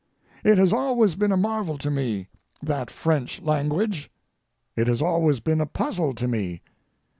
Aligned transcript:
It 0.43 0.57
has 0.57 0.73
always 0.73 1.13
been 1.13 1.31
a 1.31 1.37
marvel 1.37 1.77
to 1.77 1.91
me—that 1.91 2.89
French 2.89 3.39
language; 3.39 4.09
it 4.75 4.87
has 4.87 4.99
always 4.99 5.41
been 5.41 5.61
a 5.61 5.67
puzzle 5.67 6.15
to 6.15 6.27
me. 6.27 6.63